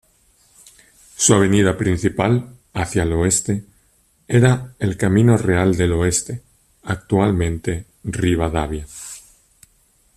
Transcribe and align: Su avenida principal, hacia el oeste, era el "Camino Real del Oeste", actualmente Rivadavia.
Su 1.15 1.35
avenida 1.35 1.77
principal, 1.77 2.55
hacia 2.73 3.03
el 3.03 3.13
oeste, 3.13 3.63
era 4.27 4.73
el 4.79 4.97
"Camino 4.97 5.37
Real 5.37 5.77
del 5.77 5.91
Oeste", 5.91 6.41
actualmente 6.81 7.85
Rivadavia. 8.03 8.87